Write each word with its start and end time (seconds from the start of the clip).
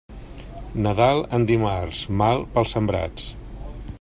Nadal 0.85 1.21
en 1.39 1.45
dimarts, 1.51 2.01
mal 2.23 2.43
pels 2.57 2.75
sembrats. 2.79 3.31